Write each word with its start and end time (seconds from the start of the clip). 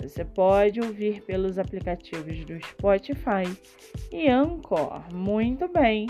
você 0.00 0.24
pode 0.24 0.80
ouvir 0.80 1.22
pelos 1.22 1.58
aplicativos 1.58 2.44
do 2.44 2.58
Spotify 2.64 3.44
e 4.12 4.28
Anchor. 4.28 5.02
Muito 5.12 5.68
bem! 5.68 6.06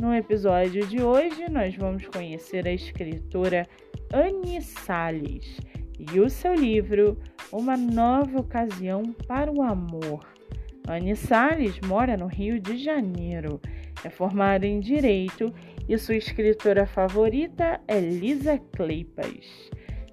No 0.00 0.14
episódio 0.14 0.86
de 0.86 1.02
hoje, 1.02 1.50
nós 1.50 1.74
vamos 1.74 2.06
conhecer 2.06 2.68
a 2.68 2.72
escritora 2.72 3.66
Anne 4.12 4.62
Salles 4.62 5.56
e 6.12 6.20
o 6.20 6.30
seu 6.30 6.54
livro 6.54 7.18
Uma 7.50 7.76
Nova 7.76 8.40
Ocasião 8.40 9.12
para 9.26 9.50
o 9.50 9.60
Amor. 9.62 10.24
Anne 10.86 11.16
Salles 11.16 11.80
mora 11.80 12.16
no 12.16 12.26
Rio 12.26 12.60
de 12.60 12.78
Janeiro, 12.78 13.60
é 14.04 14.08
formada 14.08 14.66
em 14.66 14.78
Direito 14.78 15.52
e 15.88 15.98
sua 15.98 16.16
escritora 16.16 16.86
favorita 16.86 17.80
é 17.88 17.98
Lisa 17.98 18.58
Kleypas. 18.76 19.70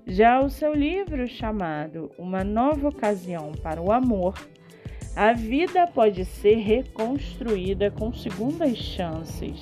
Já 0.08 0.40
o 0.40 0.52
seu 0.52 0.72
livro 0.72 1.28
chamado 1.28 2.12
Uma 2.16 2.44
Nova 2.44 2.90
Ocasião 2.90 3.54
para 3.54 3.82
o 3.82 3.92
Amor, 3.92 4.36
a 5.16 5.34
vida 5.34 5.88
pode 5.88 6.24
ser 6.26 6.58
reconstruída 6.58 7.90
com 7.90 8.14
segundas 8.14 8.78
chances. 8.78 9.60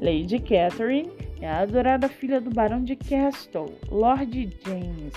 Lady 0.00 0.38
Catherine 0.38 1.12
é 1.38 1.46
a 1.46 1.58
adorada 1.58 2.08
filha 2.08 2.40
do 2.40 2.48
Barão 2.48 2.82
de 2.82 2.96
Castle, 2.96 3.74
Lord 3.90 4.56
James. 4.64 5.12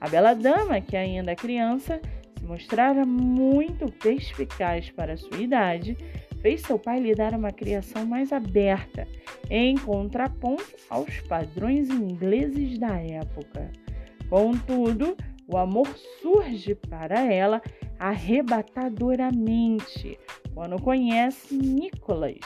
A 0.00 0.08
bela 0.08 0.34
dama, 0.34 0.80
que 0.80 0.96
ainda 0.96 1.30
é 1.30 1.36
criança, 1.36 2.00
se 2.36 2.44
mostrara 2.44 3.06
muito 3.06 3.92
perspicaz 3.92 4.90
para 4.90 5.16
sua 5.16 5.38
idade, 5.38 5.96
fez 6.42 6.62
seu 6.62 6.80
pai 6.80 6.98
lhe 6.98 7.14
dar 7.14 7.32
uma 7.32 7.52
criação 7.52 8.04
mais 8.04 8.32
aberta, 8.32 9.06
em 9.48 9.76
contraponto 9.78 10.74
aos 10.90 11.20
padrões 11.20 11.88
ingleses 11.88 12.76
da 12.76 12.98
época. 12.98 13.83
Contudo, 14.28 15.16
o 15.46 15.56
amor 15.56 15.86
surge 16.20 16.74
para 16.74 17.20
ela 17.20 17.62
arrebatadoramente 17.98 20.18
quando 20.54 20.80
conhece 20.80 21.56
Nicholas, 21.56 22.38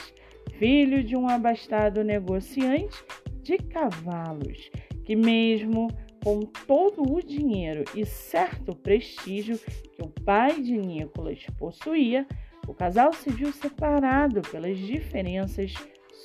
filho 0.57 1.03
de 1.03 1.15
um 1.15 1.29
abastado 1.29 2.03
negociante 2.03 2.97
de 3.41 3.57
cavalos, 3.57 4.69
que, 5.05 5.15
mesmo 5.15 5.87
com 6.23 6.41
todo 6.67 7.01
o 7.01 7.21
dinheiro 7.21 7.83
e 7.95 8.05
certo 8.05 8.75
prestígio 8.75 9.57
que 9.57 10.01
o 10.01 10.09
pai 10.23 10.61
de 10.61 10.77
Nicholas 10.77 11.45
possuía, 11.57 12.27
o 12.67 12.73
casal 12.73 13.13
se 13.13 13.29
viu 13.29 13.53
separado 13.53 14.41
pelas 14.41 14.77
diferenças 14.77 15.73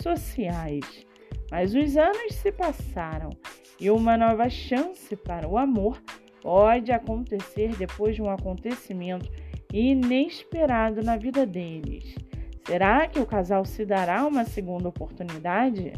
sociais. 0.03 1.07
Mas 1.51 1.75
os 1.75 1.97
anos 1.97 2.35
se 2.35 2.51
passaram 2.51 3.31
e 3.81 3.91
uma 3.91 4.17
nova 4.17 4.49
chance 4.49 5.17
para 5.17 5.49
o 5.49 5.59
amor 5.59 6.01
pode 6.41 6.93
acontecer 6.93 7.75
depois 7.77 8.15
de 8.15 8.23
um 8.23 8.31
acontecimento 8.31 9.31
inesperado 9.73 11.03
na 11.03 11.17
vida 11.17 11.45
deles. 11.47 12.15
Será 12.67 13.07
que 13.07 13.19
o 13.19 13.27
casal 13.27 13.65
se 13.65 13.85
dará 13.85 14.27
uma 14.27 14.45
segunda 14.45 14.89
oportunidade? 14.89 15.93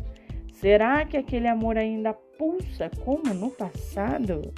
Será 0.53 1.05
que 1.05 1.17
aquele 1.17 1.47
amor 1.47 1.77
ainda 1.77 2.12
pulsa 2.12 2.91
como 3.05 3.34
no 3.34 3.51
passado? 3.51 4.53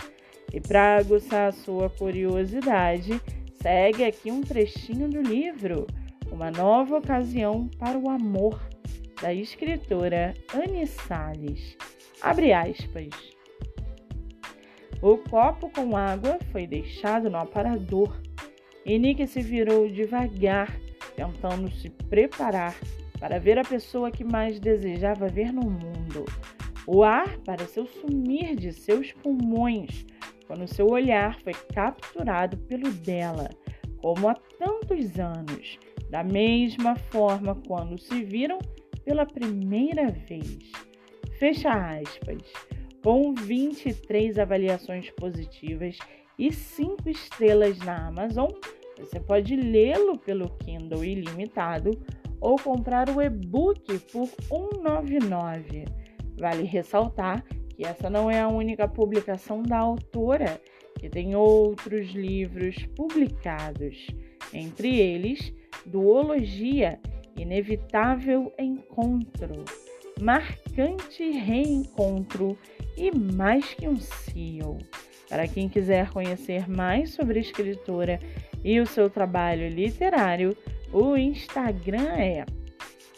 E 0.53 0.60
para 0.60 0.97
aguçar 0.97 1.48
a 1.48 1.53
sua 1.53 1.91
curiosidade, 1.91 3.20
segue 3.60 4.04
aqui 4.04 4.31
um 4.31 4.41
trechinho 4.41 5.09
do 5.09 5.20
livro 5.20 5.87
Uma 6.31 6.50
Nova 6.50 6.98
Ocasião 6.98 7.69
para 7.78 7.98
o 7.98 8.09
Amor, 8.09 8.59
da 9.20 9.34
escritora 9.34 10.32
Anne 10.54 10.87
Salles. 10.87 11.76
Abre 12.21 12.53
aspas. 12.53 13.09
O 15.01 15.17
copo 15.19 15.71
com 15.71 15.97
água 15.97 16.39
foi 16.51 16.67
deixado 16.67 17.31
no 17.31 17.39
aparador 17.39 18.21
e 18.84 18.99
Nick 18.99 19.25
se 19.29 19.41
virou 19.41 19.89
devagar, 19.89 20.77
tentando 21.15 21.71
se 21.71 21.89
preparar 21.89 22.75
para 23.21 23.39
ver 23.39 23.59
a 23.59 23.65
pessoa 23.65 24.11
que 24.11 24.25
mais 24.25 24.59
desejava 24.59 25.29
ver 25.29 25.53
no 25.53 25.71
mundo. 25.71 26.25
O 26.87 27.05
ar 27.05 27.39
pareceu 27.39 27.87
sumir 27.87 28.56
de 28.56 28.73
seus 28.73 29.12
pulmões 29.12 30.05
quando 30.47 30.67
seu 30.67 30.87
olhar 30.87 31.39
foi 31.41 31.53
capturado 31.53 32.56
pelo 32.56 32.91
dela, 32.91 33.50
como 33.99 34.29
há 34.29 34.35
tantos 34.59 35.19
anos, 35.21 35.79
da 36.11 36.25
mesma 36.25 36.97
forma 36.97 37.55
quando 37.67 37.99
se 37.99 38.25
viram 38.25 38.59
pela 39.05 39.27
primeira 39.27 40.11
vez. 40.11 40.88
Fecha 41.38 41.71
aspas. 41.71 42.43
Com 43.00 43.32
23 43.32 44.41
avaliações 44.41 45.09
positivas 45.10 45.97
e 46.37 46.53
5 46.53 47.09
estrelas 47.09 47.78
na 47.78 48.09
Amazon, 48.09 48.50
você 48.99 49.21
pode 49.21 49.54
lê-lo 49.54 50.19
pelo 50.19 50.50
Kindle 50.59 51.04
ilimitado 51.04 51.93
ou 52.41 52.56
comprar 52.56 53.09
o 53.09 53.22
e-book 53.22 53.99
por 54.12 54.25
R$ 54.25 54.34
1,99. 54.82 55.87
Vale 56.37 56.65
ressaltar 56.65 57.44
que 57.69 57.87
essa 57.87 58.10
não 58.10 58.28
é 58.28 58.41
a 58.41 58.49
única 58.49 58.88
publicação 58.88 59.62
da 59.62 59.78
autora, 59.78 60.60
que 60.99 61.09
tem 61.09 61.37
outros 61.37 62.10
livros 62.10 62.75
publicados, 62.97 64.09
entre 64.53 64.99
eles 64.99 65.53
Duologia 65.87 66.99
Inevitável 67.37 68.53
Encontro 68.59 69.65
marcante 70.21 71.31
reencontro 71.31 72.59
e 72.97 73.11
mais 73.11 73.75
que 73.75 73.89
um 73.89 73.97
CEO. 73.97 74.79
Para 75.29 75.47
quem 75.47 75.69
quiser 75.69 76.11
conhecer 76.11 76.69
mais 76.69 77.11
sobre 77.11 77.39
a 77.39 77.43
escritora 77.43 78.19
e 78.65 78.81
o 78.81 78.87
seu 78.87 79.11
trabalho 79.11 79.69
literário, 79.69 80.56
o 80.93 81.17
Instagram 81.17 82.09
é 82.17 82.47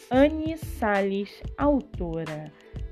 Anne 0.09 0.57
Salles 0.57 1.41
Autora. 1.57 2.51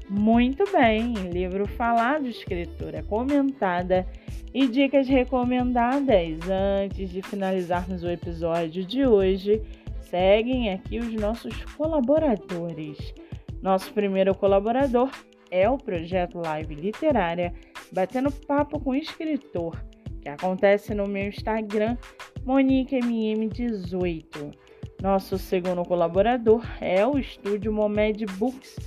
Muito 0.10 0.64
bem, 0.72 1.14
livro 1.14 1.68
falado, 1.68 2.28
escritora 2.28 3.04
comentada 3.04 4.08
e 4.54 4.68
dicas 4.68 5.08
recomendadas. 5.08 6.40
Antes 6.50 7.12
de 7.12 7.22
finalizarmos 7.22 8.04
o 8.04 8.10
episódio 8.10 8.84
de 8.84 9.06
hoje, 9.06 9.62
seguem 10.02 10.72
aqui 10.72 10.98
os 10.98 11.14
nossos 11.14 11.64
colaboradores. 11.76 13.14
Nosso 13.62 13.94
primeiro 13.94 14.34
colaborador 14.34 15.12
é 15.52 15.70
o 15.70 15.78
projeto 15.78 16.40
Live 16.40 16.74
Literária 16.76 17.54
Batendo 17.92 18.32
Papo 18.32 18.80
com 18.80 18.96
Escritor, 18.96 19.76
que 20.22 20.30
acontece 20.30 20.94
no 20.94 21.08
meu 21.08 21.28
Instagram, 21.28 21.98
MoniqueMM18. 22.46 24.54
Nosso 25.02 25.38
segundo 25.38 25.84
colaborador 25.84 26.64
é 26.80 27.06
o 27.06 27.18
estúdio 27.18 27.74
Momed 27.74 28.26
Books, 28.38 28.78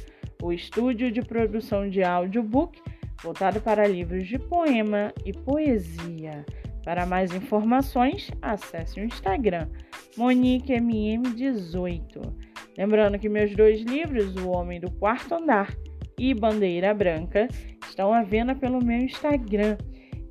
o 0.43 0.53
estúdio 0.53 1.11
de 1.11 1.23
produção 1.23 1.89
de 1.89 2.03
audiobook 2.03 2.81
voltado 3.23 3.61
para 3.61 3.87
livros 3.87 4.27
de 4.27 4.39
poema 4.39 5.13
e 5.25 5.33
poesia. 5.33 6.45
Para 6.85 7.07
mais 7.07 7.33
informações, 7.33 8.29
acesse 8.43 9.01
o 9.01 9.05
Instagram 9.05 9.69
MoniqueMM18. 10.17 12.52
Lembrando 12.77 13.19
que 13.19 13.29
meus 13.29 13.55
dois 13.55 13.83
livros, 13.83 14.35
O 14.37 14.51
Homem 14.51 14.81
do 14.81 14.91
Quarto 14.91 15.35
Andar 15.35 15.77
e 16.19 16.33
Bandeira 16.35 16.95
Branca, 16.95 17.49
estão 17.87 18.13
à 18.13 18.23
venda 18.23 18.55
pelo 18.55 18.83
meu 18.83 18.99
Instagram. 18.99 19.77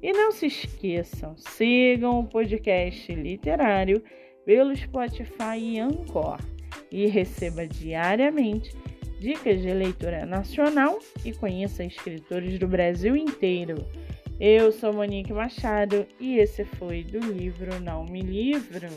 E 0.02 0.12
não 0.14 0.32
se 0.32 0.48
esqueçam, 0.48 1.36
sigam 1.38 2.20
o 2.20 2.28
podcast 2.28 3.14
literário 3.14 4.04
pelo 4.46 4.76
Spotify 4.76 5.58
e 5.60 5.80
Anchor 5.80 6.40
e 6.92 7.06
receba 7.06 7.68
diariamente 7.68 8.76
dicas 9.20 9.62
de 9.62 9.72
leitura 9.72 10.26
nacional 10.26 10.98
e 11.24 11.32
conheça 11.32 11.84
escritores 11.84 12.58
do 12.58 12.68
Brasil 12.68 13.16
inteiro. 13.16 13.86
Eu 14.40 14.72
sou 14.72 14.92
Monique 14.92 15.32
Machado 15.32 16.08
e 16.20 16.40
esse 16.40 16.66
foi 16.66 17.04
do 17.04 17.20
livro 17.20 17.80
Não 17.80 18.04
Me 18.06 18.22
Livro. 18.22 18.88